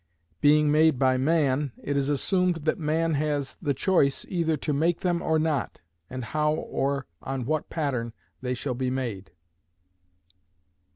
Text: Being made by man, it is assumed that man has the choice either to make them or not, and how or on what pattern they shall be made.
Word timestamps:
Being 0.39 0.71
made 0.71 0.97
by 0.97 1.17
man, 1.17 1.73
it 1.77 1.95
is 1.95 2.09
assumed 2.09 2.65
that 2.65 2.79
man 2.79 3.13
has 3.13 3.55
the 3.61 3.75
choice 3.75 4.25
either 4.27 4.57
to 4.57 4.73
make 4.73 5.01
them 5.01 5.21
or 5.21 5.37
not, 5.37 5.79
and 6.09 6.25
how 6.25 6.53
or 6.55 7.05
on 7.21 7.45
what 7.45 7.69
pattern 7.69 8.11
they 8.41 8.55
shall 8.55 8.73
be 8.73 8.89
made. 8.89 9.29